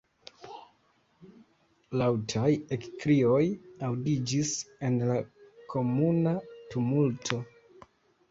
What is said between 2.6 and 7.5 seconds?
ekkrioj aŭdiĝis en la komuna tumulto.